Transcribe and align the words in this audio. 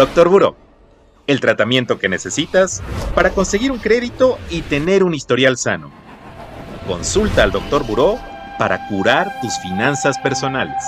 Doctor 0.00 0.30
Buró, 0.30 0.56
el 1.26 1.40
tratamiento 1.40 1.98
que 1.98 2.08
necesitas 2.08 2.82
para 3.14 3.32
conseguir 3.32 3.70
un 3.70 3.76
crédito 3.76 4.38
y 4.48 4.62
tener 4.62 5.04
un 5.04 5.12
historial 5.12 5.58
sano. 5.58 5.90
Consulta 6.86 7.42
al 7.42 7.52
Doctor 7.52 7.84
Buró 7.86 8.18
para 8.58 8.88
curar 8.88 9.38
tus 9.42 9.58
finanzas 9.58 10.18
personales. 10.20 10.82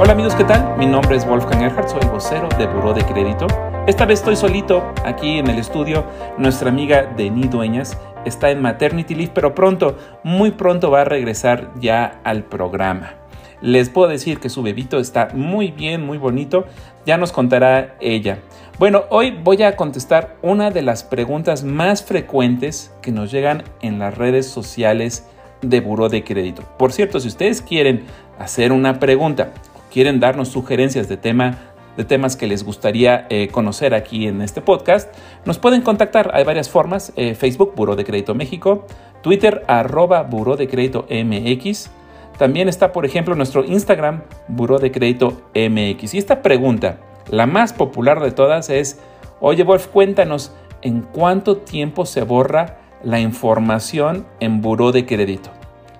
Hola 0.00 0.14
amigos, 0.14 0.34
¿qué 0.34 0.42
tal? 0.42 0.76
Mi 0.76 0.86
nombre 0.86 1.14
es 1.14 1.24
Wolfgang 1.24 1.62
Erhardt, 1.62 1.90
soy 1.90 2.04
vocero 2.10 2.48
de 2.58 2.66
Buró 2.66 2.92
de 2.92 3.04
Crédito. 3.04 3.46
Esta 3.86 4.04
vez 4.04 4.18
estoy 4.18 4.34
solito 4.34 4.82
aquí 5.04 5.38
en 5.38 5.46
el 5.46 5.60
estudio. 5.60 6.04
Nuestra 6.38 6.70
amiga 6.70 7.04
Denis 7.16 7.52
Dueñas 7.52 7.96
está 8.24 8.50
en 8.50 8.60
maternity 8.60 9.14
leave, 9.14 9.30
pero 9.32 9.54
pronto, 9.54 9.96
muy 10.24 10.50
pronto 10.50 10.90
va 10.90 11.02
a 11.02 11.04
regresar 11.04 11.70
ya 11.78 12.20
al 12.24 12.42
programa. 12.42 13.17
Les 13.60 13.88
puedo 13.88 14.08
decir 14.08 14.38
que 14.38 14.48
su 14.48 14.62
bebito 14.62 14.98
está 14.98 15.30
muy 15.34 15.70
bien, 15.70 16.04
muy 16.04 16.18
bonito. 16.18 16.64
Ya 17.06 17.16
nos 17.16 17.32
contará 17.32 17.96
ella. 18.00 18.38
Bueno, 18.78 19.04
hoy 19.10 19.36
voy 19.42 19.62
a 19.62 19.76
contestar 19.76 20.36
una 20.42 20.70
de 20.70 20.82
las 20.82 21.02
preguntas 21.02 21.64
más 21.64 22.04
frecuentes 22.04 22.92
que 23.02 23.12
nos 23.12 23.30
llegan 23.30 23.64
en 23.82 23.98
las 23.98 24.16
redes 24.16 24.46
sociales 24.46 25.26
de 25.62 25.80
Buró 25.80 26.08
de 26.08 26.22
Crédito. 26.22 26.62
Por 26.78 26.92
cierto, 26.92 27.18
si 27.18 27.28
ustedes 27.28 27.62
quieren 27.62 28.04
hacer 28.38 28.70
una 28.70 29.00
pregunta 29.00 29.52
quieren 29.90 30.20
darnos 30.20 30.48
sugerencias 30.48 31.08
de 31.08 31.16
tema 31.16 31.58
de 31.96 32.04
temas 32.04 32.36
que 32.36 32.46
les 32.46 32.62
gustaría 32.62 33.26
eh, 33.28 33.48
conocer 33.48 33.92
aquí 33.92 34.28
en 34.28 34.40
este 34.40 34.60
podcast, 34.60 35.12
nos 35.44 35.58
pueden 35.58 35.82
contactar. 35.82 36.30
Hay 36.32 36.44
varias 36.44 36.70
formas. 36.70 37.12
Eh, 37.16 37.34
Facebook, 37.34 37.72
Buró 37.74 37.96
de 37.96 38.04
Crédito 38.04 38.36
México. 38.36 38.86
Twitter, 39.20 39.64
arroba 39.66 40.22
Buró 40.22 40.56
de 40.56 40.68
Crédito 40.68 41.08
MX. 41.10 41.90
También 42.38 42.68
está, 42.68 42.92
por 42.92 43.04
ejemplo, 43.04 43.34
nuestro 43.34 43.64
Instagram, 43.64 44.22
Buró 44.46 44.78
de 44.78 44.92
Crédito 44.92 45.42
MX. 45.54 46.14
Y 46.14 46.18
esta 46.18 46.40
pregunta, 46.40 47.00
la 47.30 47.46
más 47.46 47.72
popular 47.72 48.20
de 48.20 48.30
todas, 48.30 48.70
es, 48.70 49.00
oye 49.40 49.64
Wolf, 49.64 49.88
cuéntanos, 49.88 50.52
¿en 50.80 51.02
cuánto 51.02 51.56
tiempo 51.56 52.06
se 52.06 52.22
borra 52.22 52.78
la 53.02 53.18
información 53.18 54.24
en 54.38 54.62
Buró 54.62 54.92
de 54.92 55.04
Crédito? 55.04 55.50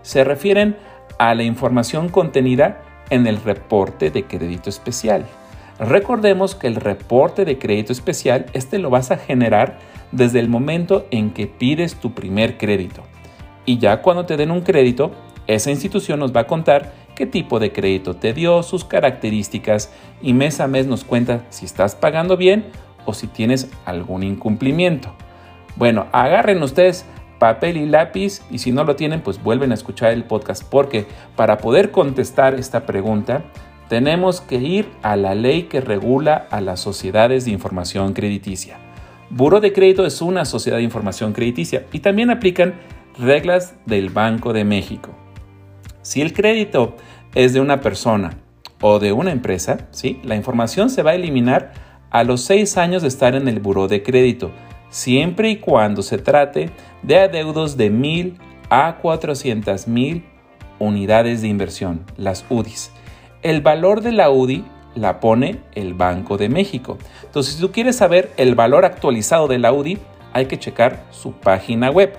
Se 0.03 0.23
refieren 0.23 0.77
a 1.19 1.35
la 1.35 1.43
información 1.43 2.09
contenida 2.09 2.83
en 3.11 3.27
el 3.27 3.43
reporte 3.43 4.11
de 4.11 4.25
crédito 4.25 4.71
especial. 4.71 5.27
Recordemos 5.81 6.55
que 6.55 6.69
el 6.69 6.77
reporte 6.77 7.45
de 7.45 7.59
crédito 7.59 7.93
especial, 7.93 8.47
este 8.53 8.79
lo 8.79 8.91
vas 8.91 9.11
a 9.11 9.17
generar 9.17 9.79
desde 10.13 10.39
el 10.39 10.49
momento 10.49 11.07
en 11.11 11.31
que 11.31 11.47
pides 11.47 11.97
tu 11.97 12.15
primer 12.15 12.59
crédito. 12.59 13.03
Y 13.65 13.79
ya 13.79 14.03
cuando 14.03 14.25
te 14.25 14.37
den 14.37 14.51
un 14.51 14.63
crédito, 14.63 15.13
esa 15.49 15.71
institución 15.71 16.21
nos 16.21 16.37
va 16.37 16.43
a 16.43 16.47
contar 16.47 16.93
qué 17.17 17.27
tipo 17.27 17.59
de 17.59 17.73
crédito 17.73 18.15
te 18.15 18.33
dio, 18.33 18.63
sus 18.63 18.85
características 18.85 19.91
y 20.23 20.35
mes 20.35 20.61
a 20.61 20.69
mes 20.69 20.87
nos 20.87 21.05
cuenta 21.05 21.47
si 21.49 21.65
estás 21.65 21.97
pagando 21.97 22.37
bien 22.37 22.67
o 23.07 23.15
si 23.15 23.27
tienes 23.27 23.71
algún 23.87 24.23
incumplimiento. 24.23 25.13
Bueno, 25.77 26.07
agarren 26.13 26.63
ustedes 26.63 27.07
papel 27.39 27.79
y 27.79 27.87
lápiz 27.87 28.43
y 28.51 28.59
si 28.59 28.73
no 28.73 28.85
lo 28.85 28.95
tienen, 28.95 29.23
pues 29.23 29.43
vuelven 29.43 29.71
a 29.71 29.75
escuchar 29.75 30.13
el 30.13 30.25
podcast 30.25 30.63
porque 30.63 31.07
para 31.35 31.59
poder 31.59 31.91
contestar 31.91 32.55
esta 32.55 32.85
pregunta 32.85 33.43
tenemos 33.89 34.43
que 34.43 34.57
ir 34.57 34.91
a 35.03 35.17
la 35.17 35.35
ley 35.35 35.63
que 35.63 35.81
regula 35.81 36.47
a 36.51 36.61
las 36.61 36.81
sociedades 36.81 37.47
de 37.47 37.53
información 37.53 38.13
crediticia. 38.13 38.77
Buro 39.31 39.61
de 39.61 39.73
Crédito 39.73 40.05
es 40.05 40.21
una 40.21 40.45
sociedad 40.45 40.77
de 40.77 40.83
información 40.83 41.33
crediticia 41.33 41.87
y 41.91 42.01
también 42.01 42.31
aplican 42.31 42.75
reglas 43.19 43.75
del 43.87 44.11
Banco 44.11 44.53
de 44.53 44.65
México. 44.65 45.11
Si 46.09 46.23
el 46.23 46.33
crédito 46.33 46.97
es 47.35 47.53
de 47.53 47.61
una 47.61 47.83
persona 47.83 48.39
o 48.81 48.99
de 48.99 49.13
una 49.13 49.31
empresa, 49.31 49.89
¿sí? 49.91 50.19
la 50.25 50.37
información 50.37 50.89
se 50.89 51.03
va 51.03 51.11
a 51.11 51.15
eliminar 51.15 51.75
a 52.09 52.25
los 52.25 52.41
seis 52.41 52.79
años 52.79 53.03
de 53.03 53.09
estar 53.09 53.35
en 53.35 53.47
el 53.47 53.61
buró 53.61 53.89
de 53.89 54.03
crédito, 54.03 54.51
siempre 54.89 55.51
y 55.51 55.57
cuando 55.57 56.01
se 56.01 56.17
trate 56.17 56.71
de 57.03 57.19
adeudos 57.19 57.77
de 57.77 57.91
mil 57.91 58.39
a 58.71 58.97
400 59.03 59.87
mil 59.87 60.25
unidades 60.79 61.43
de 61.43 61.49
inversión, 61.49 62.07
las 62.17 62.43
UDIs. 62.49 62.91
El 63.43 63.61
valor 63.61 64.01
de 64.01 64.13
la 64.13 64.31
UDI 64.31 64.65
la 64.95 65.21
pone 65.21 65.61
el 65.75 65.93
Banco 65.93 66.39
de 66.39 66.49
México. 66.49 66.97
Entonces, 67.25 67.57
si 67.57 67.61
tú 67.61 67.71
quieres 67.71 67.97
saber 67.97 68.33
el 68.39 68.55
valor 68.55 68.87
actualizado 68.87 69.47
de 69.47 69.59
la 69.59 69.75
UDI, 69.75 69.99
hay 70.33 70.47
que 70.47 70.59
checar 70.59 71.05
su 71.11 71.33
página 71.33 71.91
web. 71.91 72.15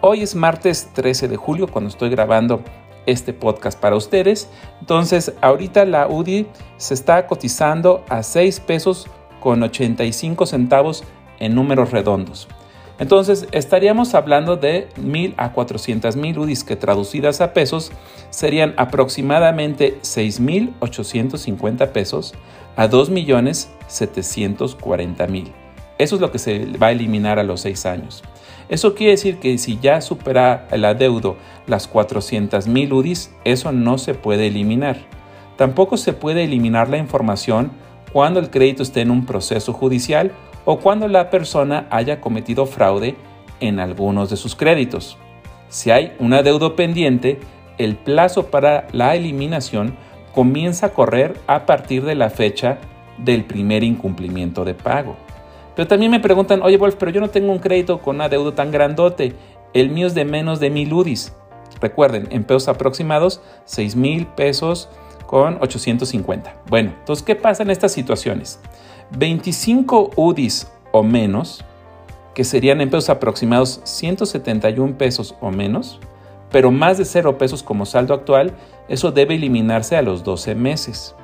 Hoy 0.00 0.22
es 0.22 0.34
martes 0.34 0.90
13 0.92 1.28
de 1.28 1.36
julio 1.36 1.68
cuando 1.68 1.88
estoy 1.88 2.10
grabando 2.10 2.64
este 3.08 3.32
podcast 3.32 3.80
para 3.80 3.96
ustedes. 3.96 4.48
Entonces, 4.80 5.32
ahorita 5.40 5.84
la 5.84 6.06
UDI 6.06 6.46
se 6.76 6.94
está 6.94 7.26
cotizando 7.26 8.04
a 8.08 8.22
6 8.22 8.60
pesos 8.60 9.08
con 9.40 9.60
85 9.62 10.46
centavos 10.46 11.02
en 11.40 11.54
números 11.54 11.90
redondos. 11.90 12.48
Entonces, 12.98 13.46
estaríamos 13.52 14.14
hablando 14.14 14.56
de 14.56 14.88
1.000 14.96 15.34
a 15.36 15.52
400 15.52 16.16
mil 16.16 16.38
UDIs 16.38 16.64
que 16.64 16.76
traducidas 16.76 17.40
a 17.40 17.52
pesos 17.52 17.92
serían 18.30 18.74
aproximadamente 18.76 20.00
6.850 20.02 21.92
pesos 21.92 22.34
a 22.76 22.88
2.740.000. 22.88 25.52
Eso 25.98 26.16
es 26.16 26.20
lo 26.20 26.32
que 26.32 26.38
se 26.38 26.66
va 26.76 26.88
a 26.88 26.92
eliminar 26.92 27.38
a 27.38 27.44
los 27.44 27.60
6 27.60 27.86
años. 27.86 28.24
Eso 28.68 28.94
quiere 28.94 29.12
decir 29.12 29.38
que 29.38 29.56
si 29.58 29.78
ya 29.78 30.00
supera 30.00 30.66
el 30.70 30.84
adeudo 30.84 31.36
las 31.66 31.90
400.000 31.90 32.92
UDIs, 32.92 33.34
eso 33.44 33.72
no 33.72 33.98
se 33.98 34.14
puede 34.14 34.48
eliminar. 34.48 34.98
Tampoco 35.56 35.96
se 35.96 36.12
puede 36.12 36.44
eliminar 36.44 36.88
la 36.88 36.98
información 36.98 37.72
cuando 38.12 38.40
el 38.40 38.50
crédito 38.50 38.82
esté 38.82 39.00
en 39.00 39.10
un 39.10 39.26
proceso 39.26 39.72
judicial 39.72 40.32
o 40.64 40.78
cuando 40.78 41.08
la 41.08 41.30
persona 41.30 41.86
haya 41.90 42.20
cometido 42.20 42.66
fraude 42.66 43.16
en 43.60 43.80
algunos 43.80 44.30
de 44.30 44.36
sus 44.36 44.54
créditos. 44.54 45.16
Si 45.68 45.90
hay 45.90 46.12
un 46.18 46.32
adeudo 46.32 46.76
pendiente, 46.76 47.40
el 47.78 47.96
plazo 47.96 48.46
para 48.46 48.86
la 48.92 49.14
eliminación 49.14 49.94
comienza 50.34 50.86
a 50.86 50.90
correr 50.90 51.40
a 51.46 51.66
partir 51.66 52.04
de 52.04 52.14
la 52.14 52.30
fecha 52.30 52.78
del 53.18 53.44
primer 53.44 53.82
incumplimiento 53.82 54.64
de 54.64 54.74
pago. 54.74 55.16
Pero 55.78 55.86
también 55.86 56.10
me 56.10 56.18
preguntan, 56.18 56.60
oye 56.62 56.76
Wolf, 56.76 56.96
pero 56.98 57.12
yo 57.12 57.20
no 57.20 57.30
tengo 57.30 57.52
un 57.52 57.60
crédito 57.60 58.02
con 58.02 58.16
un 58.16 58.22
adeudo 58.22 58.52
tan 58.52 58.72
grandote. 58.72 59.36
El 59.72 59.90
mío 59.90 60.08
es 60.08 60.14
de 60.16 60.24
menos 60.24 60.58
de 60.58 60.70
mil 60.70 60.92
UDIs. 60.92 61.32
Recuerden, 61.80 62.26
en 62.32 62.42
pesos 62.42 62.66
aproximados, 62.66 63.40
6 63.66 63.94
mil 63.94 64.26
pesos 64.26 64.88
con 65.28 65.56
850. 65.60 66.62
Bueno, 66.68 66.94
entonces, 66.98 67.24
¿qué 67.24 67.36
pasa 67.36 67.62
en 67.62 67.70
estas 67.70 67.92
situaciones? 67.92 68.58
25 69.16 70.10
UDIs 70.16 70.68
o 70.90 71.04
menos, 71.04 71.64
que 72.34 72.42
serían 72.42 72.80
en 72.80 72.90
pesos 72.90 73.08
aproximados 73.08 73.80
171 73.84 74.98
pesos 74.98 75.36
o 75.40 75.52
menos, 75.52 76.00
pero 76.50 76.72
más 76.72 76.98
de 76.98 77.04
0 77.04 77.38
pesos 77.38 77.62
como 77.62 77.86
saldo 77.86 78.14
actual, 78.14 78.52
eso 78.88 79.12
debe 79.12 79.36
eliminarse 79.36 79.96
a 79.96 80.02
los 80.02 80.24
12 80.24 80.56
meses. 80.56 81.14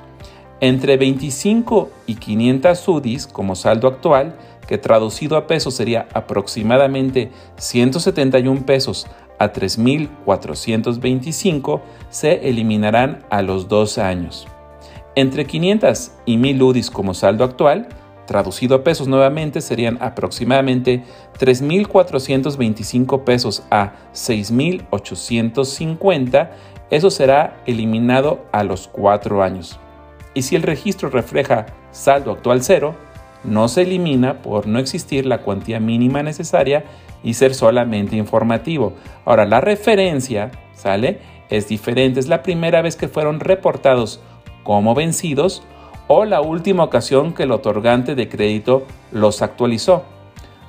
Entre 0.65 0.97
25 0.97 1.91
y 2.07 2.15
500 2.15 2.87
UDIs 2.87 3.27
como 3.27 3.53
saldo 3.53 3.87
actual, 3.87 4.35
que 4.67 4.79
traducido 4.79 5.37
a 5.37 5.45
pesos 5.45 5.75
sería 5.75 6.07
aproximadamente 6.11 7.29
171 7.57 8.65
pesos 8.65 9.05
a 9.37 9.53
3.425, 9.53 11.81
se 12.09 12.49
eliminarán 12.49 13.23
a 13.29 13.43
los 13.43 13.67
dos 13.67 13.99
años. 13.99 14.47
Entre 15.13 15.45
500 15.45 16.13
y 16.25 16.37
1000 16.37 16.63
UDIs 16.63 16.89
como 16.89 17.13
saldo 17.13 17.43
actual, 17.43 17.87
traducido 18.25 18.77
a 18.77 18.83
pesos 18.83 19.07
nuevamente, 19.07 19.61
serían 19.61 19.99
aproximadamente 20.01 21.03
3.425 21.37 23.23
pesos 23.23 23.61
a 23.69 23.93
6.850. 24.15 26.49
Eso 26.89 27.11
será 27.11 27.61
eliminado 27.67 28.47
a 28.51 28.63
los 28.63 28.87
cuatro 28.87 29.43
años 29.43 29.79
y 30.35 30.43
si 30.43 30.55
el 30.55 30.61
registro 30.61 31.09
refleja 31.09 31.65
saldo 31.91 32.31
actual 32.31 32.61
cero, 32.61 32.95
no 33.43 33.67
se 33.67 33.83
elimina 33.83 34.41
por 34.41 34.67
no 34.67 34.77
existir 34.77 35.25
la 35.25 35.39
cuantía 35.39 35.79
mínima 35.79 36.21
necesaria 36.21 36.83
y 37.23 37.33
ser 37.33 37.55
solamente 37.55 38.15
informativo. 38.15 38.93
Ahora, 39.23 39.45
la 39.45 39.61
referencia, 39.61 40.51
¿sale? 40.73 41.19
Es 41.49 41.67
diferente, 41.67 42.19
es 42.19 42.27
la 42.27 42.43
primera 42.43 42.81
vez 42.81 42.95
que 42.95 43.07
fueron 43.07 43.39
reportados 43.39 44.19
como 44.63 44.93
vencidos 44.93 45.63
o 46.07 46.25
la 46.25 46.41
última 46.41 46.83
ocasión 46.83 47.33
que 47.33 47.43
el 47.43 47.51
otorgante 47.51 48.13
de 48.13 48.29
crédito 48.29 48.85
los 49.11 49.41
actualizó. 49.41 50.03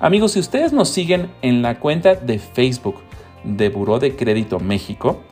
Amigos, 0.00 0.32
si 0.32 0.40
ustedes 0.40 0.72
nos 0.72 0.90
siguen 0.90 1.30
en 1.42 1.62
la 1.62 1.80
cuenta 1.80 2.14
de 2.14 2.38
Facebook 2.38 2.96
de 3.44 3.68
Buró 3.68 3.98
de 3.98 4.14
Crédito 4.14 4.60
México, 4.60 5.22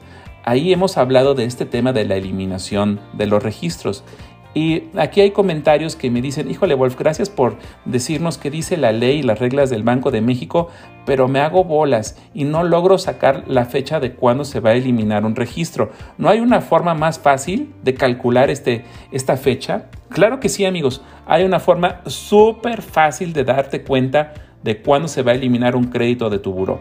Ahí 0.46 0.74
hemos 0.74 0.98
hablado 0.98 1.34
de 1.34 1.44
este 1.44 1.64
tema 1.64 1.94
de 1.94 2.04
la 2.04 2.16
eliminación 2.16 3.00
de 3.14 3.26
los 3.26 3.42
registros 3.42 4.04
Y 4.52 4.84
aquí 4.94 5.22
hay 5.22 5.30
comentarios 5.30 5.96
que 5.96 6.10
me 6.10 6.20
dicen, 6.20 6.50
híjole 6.50 6.74
Wolf, 6.74 6.98
gracias 6.98 7.30
por 7.30 7.56
decirnos 7.86 8.36
qué 8.36 8.50
dice 8.50 8.76
la 8.76 8.92
ley 8.92 9.20
y 9.20 9.22
las 9.22 9.38
reglas 9.38 9.70
del 9.70 9.82
Banco 9.82 10.10
de 10.10 10.20
México, 10.20 10.68
pero 11.06 11.28
me 11.28 11.40
hago 11.40 11.64
bolas 11.64 12.18
y 12.34 12.44
no 12.44 12.62
logro 12.62 12.98
sacar 12.98 13.44
la 13.48 13.64
fecha 13.64 14.00
de 14.00 14.12
cuándo 14.12 14.44
se 14.44 14.60
va 14.60 14.70
a 14.70 14.74
eliminar 14.74 15.24
un 15.24 15.34
registro. 15.34 15.90
¿No 16.18 16.28
hay 16.28 16.40
una 16.40 16.60
forma 16.60 16.94
más 16.94 17.18
fácil 17.18 17.72
de 17.82 17.94
calcular 17.94 18.50
este, 18.50 18.84
esta 19.10 19.36
fecha? 19.38 19.86
Claro 20.10 20.40
que 20.40 20.50
sí 20.50 20.66
amigos, 20.66 21.02
hay 21.26 21.44
una 21.44 21.58
forma 21.58 22.02
súper 22.06 22.82
fácil 22.82 23.32
de 23.32 23.44
darte 23.44 23.82
cuenta 23.82 24.34
de 24.62 24.80
cuándo 24.82 25.08
se 25.08 25.22
va 25.22 25.32
a 25.32 25.34
eliminar 25.34 25.74
un 25.74 25.86
crédito 25.86 26.28
de 26.30 26.38
tu 26.38 26.52
buró. 26.52 26.78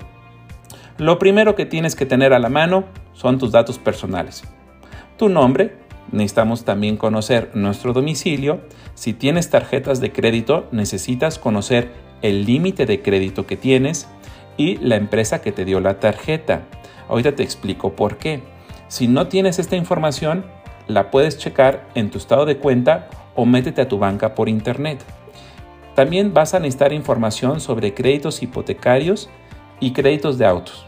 Lo 0.99 1.17
primero 1.17 1.55
que 1.55 1.65
tienes 1.65 1.95
que 1.95 2.05
tener 2.05 2.33
a 2.33 2.39
la 2.39 2.49
mano 2.49 2.83
son 3.13 3.37
tus 3.37 3.51
datos 3.51 3.77
personales. 3.79 4.43
Tu 5.17 5.29
nombre, 5.29 5.77
necesitamos 6.11 6.65
también 6.65 6.97
conocer 6.97 7.51
nuestro 7.53 7.93
domicilio. 7.93 8.61
Si 8.95 9.13
tienes 9.13 9.49
tarjetas 9.49 9.99
de 9.99 10.11
crédito, 10.11 10.67
necesitas 10.71 11.39
conocer 11.39 11.91
el 12.21 12.45
límite 12.45 12.85
de 12.85 13.01
crédito 13.01 13.45
que 13.45 13.57
tienes 13.57 14.07
y 14.57 14.77
la 14.77 14.95
empresa 14.95 15.41
que 15.41 15.51
te 15.51 15.65
dio 15.65 15.79
la 15.79 15.99
tarjeta. 15.99 16.63
Ahorita 17.09 17.35
te 17.35 17.43
explico 17.43 17.95
por 17.95 18.17
qué. 18.17 18.41
Si 18.87 19.07
no 19.07 19.27
tienes 19.27 19.59
esta 19.59 19.75
información, 19.75 20.45
la 20.87 21.11
puedes 21.11 21.37
checar 21.37 21.87
en 21.95 22.11
tu 22.11 22.17
estado 22.17 22.45
de 22.45 22.57
cuenta 22.57 23.09
o 23.35 23.45
métete 23.45 23.81
a 23.81 23.87
tu 23.87 23.97
banca 23.97 24.35
por 24.35 24.49
internet. 24.49 25.03
También 25.95 26.33
vas 26.33 26.53
a 26.53 26.59
necesitar 26.59 26.91
información 26.91 27.59
sobre 27.59 27.93
créditos 27.93 28.41
hipotecarios 28.41 29.29
y 29.79 29.93
créditos 29.93 30.37
de 30.37 30.45
autos. 30.45 30.87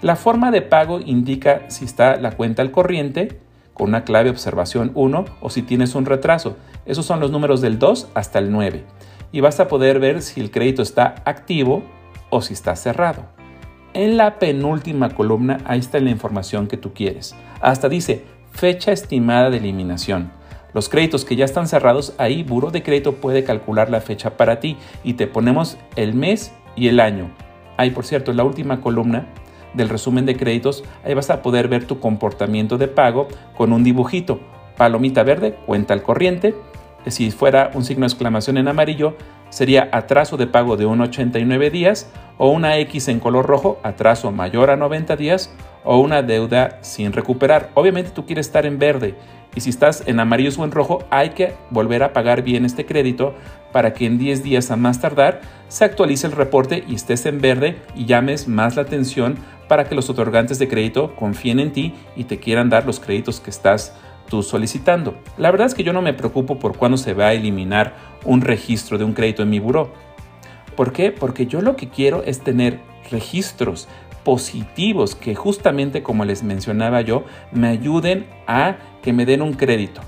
La 0.03 0.17
forma 0.17 0.51
de 0.51 0.63
pago 0.63 1.01
indica 1.01 1.63
si 1.69 1.85
está 1.85 2.17
la 2.17 2.33
cuenta 2.33 2.63
al 2.63 2.71
corriente 2.71 3.41
con 3.75 3.91
una 3.91 4.05
clave 4.05 4.31
observación 4.31 4.93
1 4.95 5.25
o 5.41 5.51
si 5.51 5.63
tienes 5.63 5.95
un 5.95 6.07
retraso. 6.07 6.57
Esos 6.87 7.07
son 7.07 7.21
los 7.21 7.31
números 7.31 7.61
del 7.61 7.79
2 7.79 8.09
hasta 8.15 8.39
el 8.39 8.51
9. 8.51 8.85
Y 9.33 9.41
vas 9.41 9.61
a 9.61 9.69
poder 9.69 10.01
ver 10.01 10.23
si 10.23 10.41
el 10.41 10.51
crédito 10.51 10.83
está 10.83 11.17
activo 11.25 11.83
o 12.31 12.43
si 12.43 12.55
está 12.55 12.77
cerrado. 12.77 13.25
En 13.93 14.17
la 14.17 14.39
penúltima 14.39 15.11
columna 15.11 15.59
ahí 15.65 15.81
está 15.81 15.99
la 16.01 16.11
información 16.11 16.67
que 16.67 16.77
tú 16.77 16.93
quieres. 16.93 17.35
Hasta 17.61 17.89
dice 17.89 18.25
fecha 18.53 18.93
estimada 18.93 19.51
de 19.51 19.59
eliminación. 19.59 20.33
Los 20.73 20.89
créditos 20.89 21.25
que 21.25 21.37
ya 21.37 21.45
están 21.45 21.67
cerrados, 21.67 22.15
ahí 22.19 22.43
Buro 22.43 22.71
de 22.71 22.83
Crédito 22.83 23.17
puede 23.17 23.45
calcular 23.45 23.91
la 23.91 24.01
fecha 24.01 24.37
para 24.37 24.61
ti 24.61 24.77
y 25.03 25.15
te 25.15 25.27
ponemos 25.27 25.79
el 25.97 26.15
mes 26.15 26.53
y 26.77 26.89
el 26.89 27.01
año. 27.01 27.31
Ahí, 27.77 27.91
por 27.91 28.05
cierto, 28.05 28.31
en 28.31 28.37
la 28.37 28.45
última 28.45 28.81
columna 28.81 29.27
del 29.75 29.89
resumen 29.89 30.27
de 30.27 30.37
créditos, 30.37 30.85
ahí 31.05 31.15
vas 31.15 31.31
a 31.31 31.43
poder 31.43 31.69
ver 31.69 31.87
tu 31.87 31.99
comportamiento 31.99 32.79
de 32.79 32.89
pago 32.89 33.29
con 33.57 33.73
un 33.73 33.85
dibujito. 33.85 34.41
Palomita 34.77 35.23
verde, 35.23 35.57
cuenta 35.67 35.95
al 35.95 36.03
corriente. 36.03 36.55
Si 37.07 37.31
fuera 37.31 37.71
un 37.75 37.85
signo 37.85 38.03
de 38.03 38.09
exclamación 38.09 38.59
en 38.59 38.69
amarillo, 38.69 39.17
sería 39.51 39.89
atraso 39.93 40.37
de 40.37 40.47
pago 40.47 40.77
de 40.77 40.87
1,89 40.87 41.71
días 41.71 42.11
o 42.39 42.51
una 42.51 42.79
X 42.79 43.09
en 43.09 43.21
color 43.21 43.47
rojo, 43.47 43.79
atraso 43.83 44.33
mayor 44.33 44.71
a 44.71 44.77
90 44.77 45.17
días 45.17 45.53
o 45.85 45.99
una 45.99 46.23
deuda 46.23 46.79
sin 46.81 47.13
recuperar. 47.13 47.71
Obviamente 47.75 48.11
tú 48.11 48.27
quieres 48.27 48.47
estar 48.47 48.67
en 48.67 48.79
verde 48.79 49.15
y 49.55 49.61
si 49.61 49.71
estás 49.71 50.05
en 50.07 50.21
amarillo 50.21 50.51
o 50.59 50.65
en 50.65 50.71
rojo, 50.71 51.05
hay 51.11 51.31
que 51.31 51.55
volver 51.71 52.03
a 52.03 52.13
pagar 52.13 52.43
bien 52.43 52.65
este 52.65 52.87
crédito 52.87 53.35
para 53.73 53.93
que 53.93 54.07
en 54.07 54.19
10 54.19 54.43
días 54.43 54.71
a 54.71 54.77
más 54.77 55.01
tardar 55.01 55.41
se 55.69 55.85
actualice 55.85 56.27
el 56.27 56.33
reporte 56.33 56.85
y 56.87 56.95
estés 56.95 57.27
en 57.27 57.41
verde 57.41 57.77
y 57.95 58.07
llames 58.07 58.49
más 58.49 58.77
la 58.77 58.83
atención 58.83 59.37
para 59.69 59.85
que 59.85 59.95
los 59.95 60.11
otorgantes 60.11 60.59
de 60.59 60.69
crédito 60.69 61.15
confíen 61.15 61.61
en 61.61 61.73
ti 61.73 61.95
y 62.17 62.25
te 62.25 62.39
quieran 62.39 62.71
dar 62.71 62.87
los 62.87 62.99
créditos 63.01 63.41
que 63.41 63.51
estás 63.51 63.95
tú 64.31 64.43
solicitando. 64.43 65.19
La 65.37 65.51
verdad 65.51 65.67
es 65.67 65.75
que 65.75 65.85
yo 65.85 65.93
no 65.93 66.01
me 66.01 66.15
preocupo 66.15 66.59
por 66.59 66.79
cuándo 66.79 66.97
se 66.97 67.13
va 67.13 67.27
a 67.27 67.33
eliminar 67.35 67.95
un 68.25 68.41
registro 68.41 68.97
de 68.97 69.05
un 69.05 69.13
crédito 69.13 69.43
en 69.43 69.51
mi 69.51 69.59
buró. 69.59 69.93
¿Por 70.75 70.95
qué? 70.95 71.13
Porque 71.13 71.47
yo 71.47 71.61
lo 71.61 71.77
que 71.77 71.91
quiero 71.91 72.23
es 72.23 72.41
tener 72.41 72.81
registros 73.11 73.89
positivos 74.25 75.15
que 75.15 75.35
justamente 75.35 76.03
como 76.03 76.25
les 76.25 76.43
mencionaba 76.43 77.03
yo, 77.03 77.25
me 77.53 77.69
ayuden 77.69 78.27
a 78.47 78.77
que 79.03 79.13
me 79.13 79.27
den 79.27 79.43
un 79.43 79.53
crédito. 79.53 80.01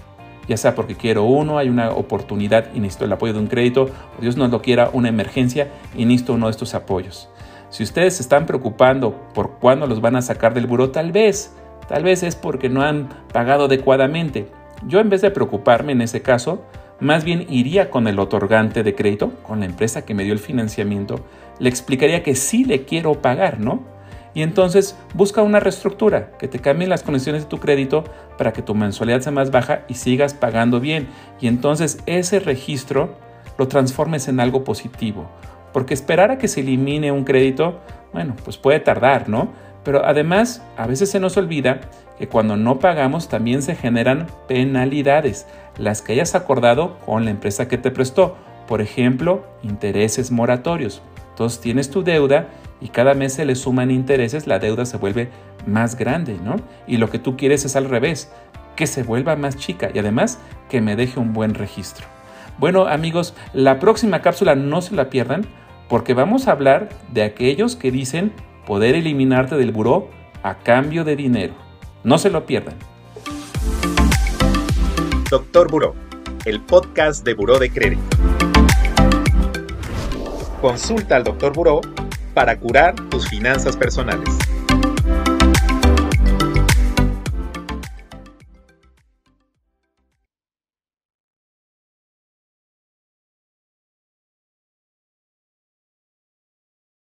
Ya 0.49 0.57
sea 0.57 0.75
porque 0.75 0.97
quiero 0.97 1.25
uno, 1.25 1.59
hay 1.59 1.69
una 1.69 1.91
oportunidad 1.91 2.75
y 2.75 2.81
necesito 2.81 3.05
el 3.05 3.12
apoyo 3.12 3.33
de 3.33 3.38
un 3.38 3.47
crédito, 3.47 3.88
o 4.19 4.21
Dios 4.21 4.37
nos 4.37 4.50
lo 4.50 4.61
quiera, 4.61 4.91
una 4.93 5.09
emergencia 5.09 5.69
y 5.97 6.05
necesito 6.05 6.35
uno 6.35 6.47
de 6.47 6.52
estos 6.52 6.75
apoyos. 6.75 7.29
Si 7.71 7.83
ustedes 7.83 8.17
se 8.17 8.23
están 8.23 8.45
preocupando 8.45 9.14
por 9.35 9.59
cuándo 9.59 9.87
los 9.87 10.00
van 10.00 10.17
a 10.17 10.23
sacar 10.23 10.52
del 10.52 10.67
buro, 10.67 10.91
tal 10.91 11.11
vez, 11.11 11.55
tal 11.92 12.04
vez 12.04 12.22
es 12.22 12.37
porque 12.37 12.70
no 12.70 12.80
han 12.80 13.11
pagado 13.34 13.66
adecuadamente. 13.66 14.49
Yo 14.87 14.99
en 14.99 15.11
vez 15.11 15.20
de 15.20 15.30
preocuparme 15.30 15.92
en 15.92 16.00
ese 16.00 16.22
caso, 16.22 16.64
más 17.00 17.22
bien 17.22 17.44
iría 17.50 17.90
con 17.90 18.08
el 18.08 18.18
otorgante 18.18 18.82
de 18.82 18.94
crédito, 18.94 19.34
con 19.42 19.61
la 19.61 19.66
empresa 19.66 20.06
que 20.06 20.14
me 20.14 20.25
dio 20.25 20.32
el 20.32 20.38
financiamiento, 20.38 21.16
le 21.58 21.68
explicaría 21.68 22.22
que 22.22 22.34
sí 22.34 22.64
le 22.64 22.87
quiero 22.87 23.20
pagar, 23.20 23.61
¿no? 23.61 23.82
Y 24.32 24.40
entonces 24.40 24.96
busca 25.12 25.42
una 25.42 25.61
reestructura, 25.61 26.30
que 26.38 26.49
te 26.49 26.61
cambien 26.61 26.88
las 26.88 27.02
condiciones 27.02 27.42
de 27.42 27.49
tu 27.50 27.58
crédito 27.58 28.04
para 28.38 28.54
que 28.54 28.62
tu 28.62 28.75
mensualidad 28.75 29.20
sea 29.20 29.32
más 29.32 29.50
baja 29.50 29.82
y 29.87 29.92
sigas 29.92 30.32
pagando 30.32 30.80
bien. 30.80 31.08
Y 31.42 31.46
entonces 31.46 31.99
ese 32.06 32.40
registro 32.40 33.16
lo 33.58 33.68
transformes 33.68 34.28
en 34.28 34.40
algo 34.40 34.64
positivo. 34.64 35.28
Porque 35.75 35.92
esperar 35.92 36.30
a 36.30 36.38
que 36.38 36.49
se 36.49 36.61
elimine 36.61 37.12
un 37.12 37.25
crédito, 37.25 37.80
bueno, 38.14 38.34
pues 38.44 38.56
puede 38.56 38.80
tardar, 38.80 39.28
¿no? 39.28 39.50
Pero 39.85 40.05
además, 40.05 40.62
a 40.77 40.87
veces 40.87 41.11
se 41.11 41.21
nos 41.21 41.37
olvida 41.37 41.81
que 42.19 42.29
cuando 42.29 42.57
no 42.57 42.79
pagamos 42.79 43.29
también 43.29 43.62
se 43.62 43.75
generan 43.75 44.27
penalidades, 44.47 45.47
las 45.77 46.03
que 46.03 46.12
hayas 46.12 46.35
acordado 46.35 46.99
con 47.05 47.25
la 47.25 47.31
empresa 47.31 47.69
que 47.69 47.79
te 47.79 47.91
prestó. 47.91 48.37
Por 48.69 48.81
ejemplo, 48.81 49.45
intereses 49.62 50.31
moratorios. 50.31 51.03
Entonces 51.31 51.61
tienes 51.61 51.91
tu 51.91 52.05
deuda 52.05 52.49
y 52.81 52.89
cada 52.89 53.15
mes 53.15 53.35
se 53.35 53.45
le 53.45 53.55
suman 53.55 53.91
intereses, 53.91 54.47
la 54.47 54.59
deuda 54.59 54.85
se 54.85 54.99
vuelve 54.99 55.31
más 55.67 55.97
grande, 55.97 56.39
¿no? 56.43 56.57
Y 56.87 56.97
lo 56.97 57.11
que 57.11 57.19
tú 57.19 57.37
quieres 57.37 57.65
es 57.65 57.77
al 57.77 57.89
revés, 57.89 58.31
que 58.77 58.87
se 58.87 59.03
vuelva 59.03 59.37
más 59.37 59.57
chica 59.57 59.91
y 59.93 59.99
además 59.99 60.39
que 60.69 60.81
me 60.81 60.97
deje 60.97 61.21
un 61.21 61.33
buen 61.33 61.55
registro. 61.55 62.07
Bueno 62.59 62.87
amigos, 62.87 63.35
la 63.53 63.79
próxima 63.79 64.21
cápsula 64.23 64.55
no 64.55 64.83
se 64.83 64.95
la 64.95 65.11
pierdan 65.11 65.47
porque 65.89 66.15
vamos 66.15 66.49
a 66.49 66.53
hablar 66.53 66.89
de 67.12 67.23
aquellos 67.23 67.77
que 67.77 67.91
dicen 67.91 68.33
poder 68.66 68.95
eliminarte 68.95 69.57
del 69.57 69.73
buró 69.73 70.09
a 70.42 70.59
cambio 70.59 71.04
de 71.04 71.16
dinero. 71.16 71.54
No 72.04 72.19
se 72.19 72.31
lo 72.31 72.47
pierdan. 72.47 72.76
Doctor 75.31 75.71
Buró, 75.71 75.95
el 76.45 76.61
podcast 76.61 77.25
de 77.25 77.35
Buró 77.35 77.59
de 77.59 77.71
Crédito. 77.71 78.16
Consulta 80.61 81.16
al 81.16 81.25
Doctor 81.25 81.52
Buró 81.52 81.81
para 82.35 82.59
curar 82.59 82.95
tus 83.09 83.28
finanzas 83.28 83.76
personales. 83.76 84.28